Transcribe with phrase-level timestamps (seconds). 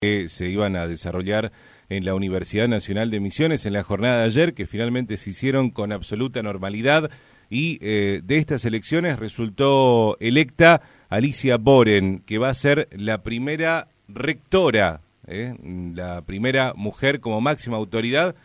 [0.00, 1.50] que se iban a desarrollar
[1.88, 5.70] en la Universidad Nacional de Misiones en la jornada de ayer, que finalmente se hicieron
[5.70, 7.10] con absoluta normalidad
[7.50, 13.88] y eh, de estas elecciones resultó electa Alicia Boren, que va a ser la primera
[14.06, 15.56] rectora, eh,
[15.94, 18.36] la primera mujer como máxima autoridad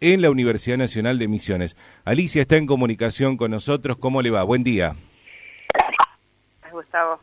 [0.00, 1.76] en la Universidad Nacional de Misiones.
[2.06, 3.98] Alicia está en comunicación con nosotros.
[3.98, 4.44] ¿Cómo le va?
[4.44, 4.96] Buen día.
[6.72, 7.20] Gustavo.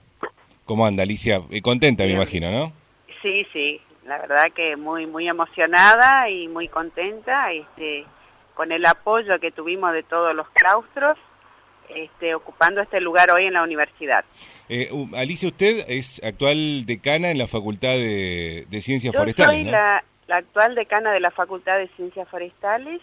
[0.66, 1.42] ¿Cómo anda, Alicia?
[1.50, 2.89] Eh, contenta, me imagino, ¿no?
[3.22, 8.06] Sí, sí, la verdad que muy muy emocionada y muy contenta este,
[8.54, 11.18] con el apoyo que tuvimos de todos los claustros
[11.90, 14.24] este, ocupando este lugar hoy en la universidad.
[14.70, 19.64] Eh, Alicia, usted es actual decana en la Facultad de, Ciencias Yo Forestales.
[19.64, 23.01] Soy la, actual decana de la Facultad de Ciencias Forestales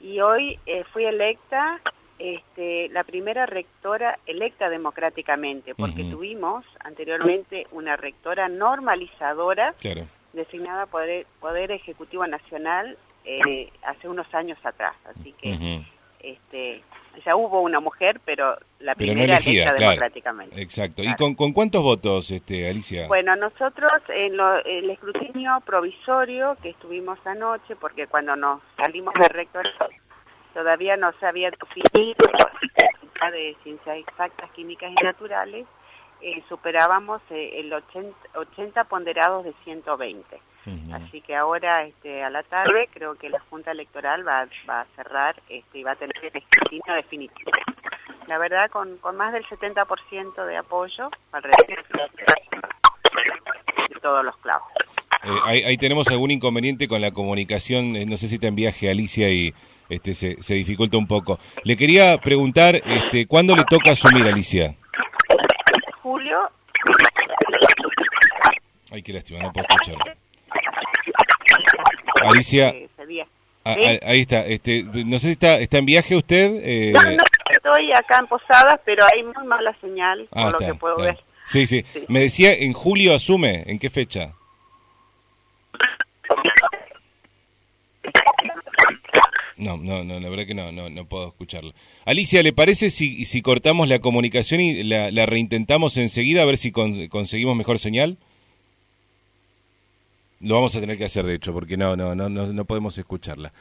[0.00, 1.80] y hoy eh, fui electa
[2.18, 9.74] este, la primera rectora electa democráticamente, porque tuvimos anteriormente una rectora normalizadora
[10.32, 14.96] designada por el Poder Ejecutivo Nacional eh, hace unos años atrás.
[15.04, 15.82] Así que
[16.20, 16.82] este,
[17.24, 20.60] ya hubo una mujer, pero la primera electa democráticamente.
[20.60, 21.02] Exacto.
[21.02, 23.06] ¿Y con, con, cuántos votos, este, Alicia?
[23.06, 29.66] Bueno, nosotros en el escrutinio provisorio que estuvimos anoche, porque cuando nos salimos del rector
[30.58, 32.26] todavía no se había definido
[33.32, 35.66] de ciencias exactas, químicas y naturales,
[36.20, 40.40] eh, superábamos eh, el 80, 80, ponderados de 120.
[40.92, 44.86] Así que ahora este, a la tarde creo que la Junta Electoral va, va a
[44.96, 47.52] cerrar este, y va a tener el escrutinio definitivo.
[48.26, 51.86] La verdad, con, con más del 70% de apoyo alrededor
[53.88, 54.68] de todos los clavos.
[55.24, 59.30] Eh, ahí, ahí, tenemos algún inconveniente con la comunicación, no sé si te enviaje Alicia
[59.30, 59.54] y
[59.88, 61.38] este, se, se dificulta un poco.
[61.64, 64.74] Le quería preguntar, este, ¿cuándo le toca asumir, Alicia?
[66.02, 66.38] Julio.
[68.90, 70.04] Ay, qué lástima, no puedo escucharlo.
[72.22, 72.74] Alicia.
[73.64, 74.40] Ah, ah, ahí está.
[74.46, 76.50] Este, no sé si está, está en viaje usted.
[76.62, 76.92] Eh...
[76.94, 80.74] No, no, estoy acá en Posadas, pero hay muy mala señal, por ah, lo que
[80.74, 81.18] puedo ver.
[81.46, 83.64] Sí, sí, sí, Me decía, en julio asume.
[83.66, 84.32] ¿En qué fecha?
[89.58, 91.74] No, no, no, la verdad que no, no, no puedo escucharlo.
[92.04, 96.70] Alicia, ¿le parece si, si cortamos la comunicación y la, reintentamos enseguida a ver si
[96.70, 98.18] conseguimos mejor señal?
[100.40, 102.96] Lo vamos a tener que hacer, de hecho, porque no, no, no, no, no podemos
[102.98, 103.52] escucharla.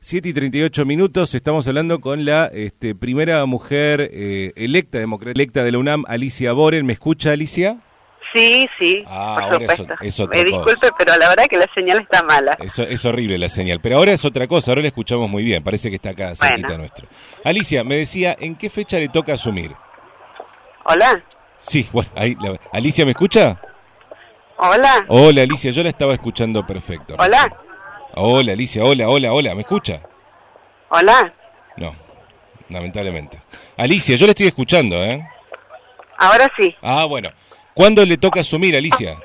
[0.00, 5.72] 7 y 38 minutos, estamos hablando con la este, primera mujer eh, electa, electa de
[5.72, 6.84] la UNAM, Alicia Boren.
[6.84, 7.80] ¿Me escucha, Alicia?
[8.34, 9.94] Sí, sí, ah, por supuesto.
[10.00, 12.56] Es, Me disculpe, pero la verdad que la señal está mala.
[12.58, 15.62] Es, es horrible la señal, pero ahora es otra cosa, ahora la escuchamos muy bien,
[15.62, 17.06] parece que está acá cerquita nuestro.
[17.44, 19.72] Alicia, me decía, ¿en qué fecha le toca asumir?
[20.84, 21.22] Hola.
[21.60, 22.36] Sí, bueno, ahí,
[22.72, 23.60] Alicia, ¿me escucha?
[24.56, 25.04] Hola.
[25.08, 27.14] Hola, Alicia, yo la estaba escuchando perfecto.
[27.18, 27.56] Hola.
[28.16, 30.00] Hola, Alicia, hola, hola, hola, ¿me escucha?
[30.88, 31.32] Hola.
[31.76, 31.94] No,
[32.68, 33.40] lamentablemente.
[33.76, 35.24] Alicia, yo la estoy escuchando, ¿eh?
[36.18, 36.74] Ahora sí.
[36.82, 37.30] Ah, bueno.
[37.74, 39.18] ¿Cuándo le toca asumir, Alicia?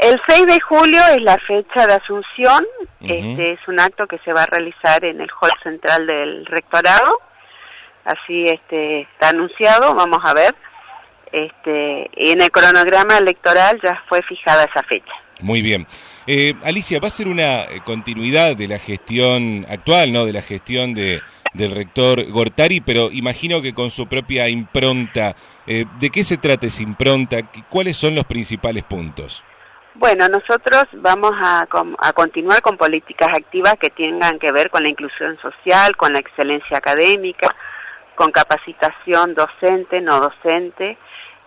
[0.00, 2.66] El 6 de julio es la fecha de asunción.
[3.02, 7.18] Este es un acto que se va a realizar en el hall central del rectorado.
[8.04, 10.54] Así este está anunciado, vamos a ver.
[11.32, 15.12] Este, y en el cronograma electoral ya fue fijada esa fecha.
[15.42, 15.86] Muy bien.
[16.26, 20.24] Eh, Alicia, va a ser una eh, continuidad de la gestión actual, ¿no?
[20.24, 21.20] De la gestión de,
[21.54, 25.36] del rector Gortari, pero imagino que con su propia impronta.
[25.66, 27.38] Eh, ¿De qué se trata esa impronta?
[27.68, 29.42] ¿Cuáles son los principales puntos?
[29.94, 31.66] Bueno, nosotros vamos a,
[31.98, 36.20] a, continuar con políticas activas que tengan que ver con la inclusión social, con la
[36.20, 37.54] excelencia académica,
[38.14, 40.96] con capacitación docente, no docente.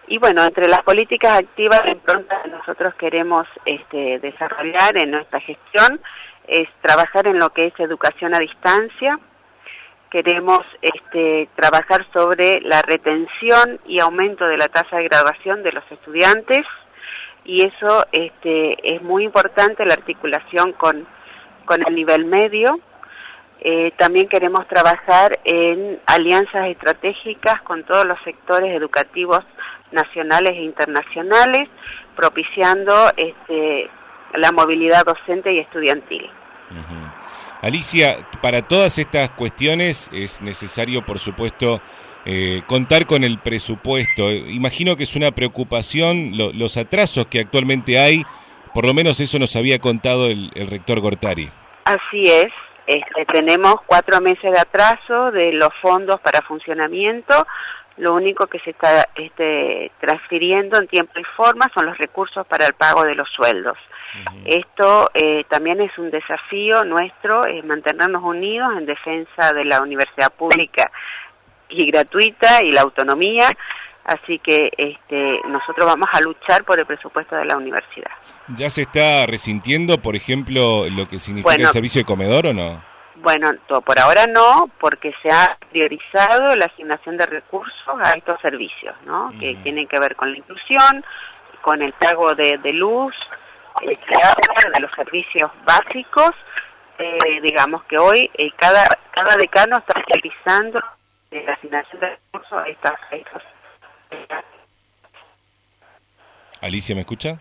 [0.07, 6.01] Y bueno, entre las políticas activas que nosotros queremos este, desarrollar en nuestra gestión
[6.47, 9.17] es trabajar en lo que es educación a distancia,
[10.13, 15.83] queremos este, trabajar sobre la retención y aumento de la tasa de graduación de los
[15.91, 16.63] estudiantes
[17.43, 21.07] y eso este, es muy importante la articulación con,
[21.65, 22.79] con el nivel medio.
[23.59, 29.39] Eh, también queremos trabajar en alianzas estratégicas con todos los sectores educativos
[29.91, 31.69] nacionales e internacionales,
[32.15, 33.89] propiciando este,
[34.35, 36.29] la movilidad docente y estudiantil.
[37.63, 41.79] Alicia, para todas estas cuestiones es necesario, por supuesto,
[42.25, 44.29] eh, contar con el presupuesto.
[44.33, 48.25] Imagino que es una preocupación los atrasos que actualmente hay,
[48.73, 51.49] por lo menos eso nos había contado el, rector Gortari.
[51.85, 52.51] Así es,
[52.85, 57.47] este, tenemos cuatro meses de atraso de los fondos para funcionamiento,
[57.95, 62.65] lo único que se está este, transfiriendo en tiempo y forma son los recursos para
[62.65, 63.77] el pago de los sueldos.
[64.45, 70.31] Esto eh, también es un desafío nuestro, es mantenernos unidos en defensa de la universidad
[70.31, 70.91] pública
[71.69, 73.49] y gratuita y la autonomía,
[74.05, 78.11] así que este, nosotros vamos a luchar por el presupuesto de la universidad.
[78.57, 82.93] ¿Ya se está resintiendo, por ejemplo, lo que significa el servicio de comedor o no?
[83.15, 83.51] Bueno,
[83.85, 89.31] por ahora no, porque se ha priorizado la asignación de recursos a estos servicios, ¿no?
[89.39, 91.05] Que tienen que ver con la inclusión,
[91.61, 93.15] con el pago de, luz,
[93.91, 96.31] eh, de los servicios básicos.
[96.99, 100.79] Eh, digamos que hoy eh, cada cada decano está priorizando
[101.31, 103.43] la asignación de recursos a, estas, estos.
[106.61, 107.39] Alicia, ¿me escucha?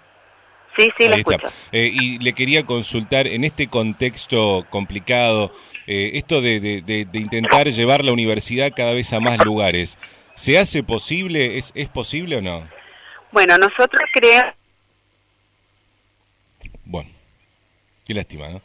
[0.76, 1.46] Sí, sí, le escucho.
[1.70, 5.52] Eh, y le quería consultar, en este contexto complicado,
[5.86, 9.98] eh, esto de, de, intentar llevar la universidad cada vez a más lugares,
[10.34, 11.58] ¿se hace posible?
[11.58, 12.66] ¿Es, es posible o no?
[13.32, 14.54] Bueno, nosotros creemos...
[16.84, 17.10] Bueno,
[18.06, 18.60] qué lástima, ¿no?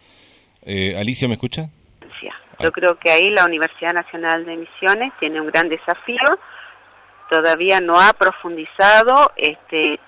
[0.63, 1.69] Eh, Alicia, ¿me escucha?
[2.19, 2.27] Sí.
[2.59, 6.39] Yo creo que ahí la Universidad Nacional de Misiones tiene un gran desafío,
[7.29, 9.99] todavía no ha profundizado este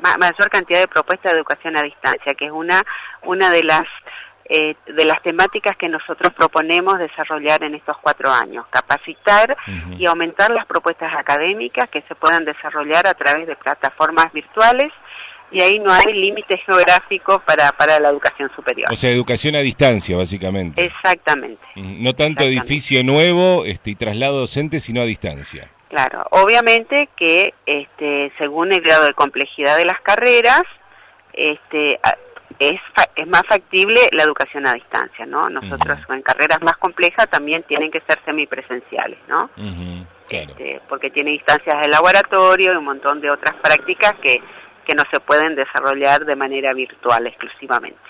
[0.00, 2.82] mayor cantidad de propuestas de educación a distancia, que es una,
[3.22, 3.84] una de las
[4.52, 9.56] eh, de las temáticas que nosotros proponemos desarrollar en estos cuatro años, capacitar
[9.96, 14.92] y aumentar las propuestas académicas que se puedan desarrollar a través de plataformas virtuales
[15.50, 18.88] y ahí no hay límite geográfico para, para la educación superior.
[18.92, 20.84] O sea, educación a distancia, básicamente.
[20.84, 21.62] Exactamente.
[21.76, 25.70] No tanto edificio nuevo este, y traslado docente, sino a distancia.
[25.88, 30.62] Claro, obviamente que este, según el grado de complejidad de las carreras,
[31.32, 31.98] este,
[32.60, 32.80] es,
[33.16, 35.48] es más factible la educación a distancia, ¿no?
[35.50, 39.50] Nosotros en carreras más complejas también tienen que ser semipresenciales, ¿no?
[40.30, 44.40] este, porque tiene instancias de laboratorio y un montón de otras prácticas que,
[44.90, 48.00] que no se pueden desarrollar de manera virtual exclusivamente.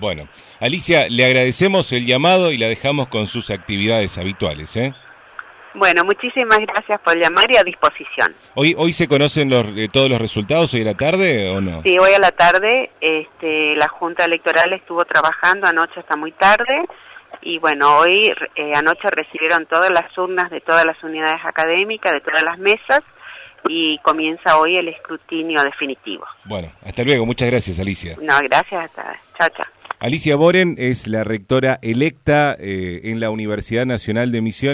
[0.00, 0.28] Bueno,
[0.60, 4.94] Alicia, le agradecemos el llamado y la dejamos con sus actividades habituales, ¿eh?
[5.74, 8.34] Bueno, muchísimas gracias por llamar y a disposición.
[8.54, 11.82] ¿Hoy hoy se conocen los, eh, todos los resultados hoy a la tarde o no?
[11.82, 12.90] Sí, hoy a la tarde.
[13.00, 16.82] Este, la Junta Electoral estuvo trabajando anoche hasta muy tarde
[17.42, 22.20] y bueno, hoy eh, anoche recibieron todas las urnas de todas las unidades académicas, de
[22.20, 23.00] todas las mesas
[23.68, 26.24] y comienza hoy el escrutinio definitivo.
[26.44, 27.26] Bueno, hasta luego.
[27.26, 28.16] Muchas gracias, Alicia.
[28.20, 28.84] No, gracias.
[28.84, 29.20] Hasta.
[29.38, 29.66] Chao, chao.
[30.02, 34.70] Alicia Boren es la rectora electa eh, en la Universidad Nacional de Misiones.